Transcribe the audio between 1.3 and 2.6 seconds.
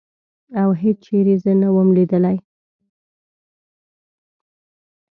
زه نه وم لیدلې.